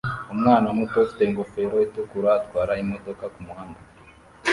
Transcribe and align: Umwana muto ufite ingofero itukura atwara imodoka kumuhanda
Umwana 0.33 0.67
muto 0.77 0.95
ufite 1.05 1.21
ingofero 1.25 1.75
itukura 1.85 2.29
atwara 2.39 2.71
imodoka 2.83 3.23
kumuhanda 3.33 3.79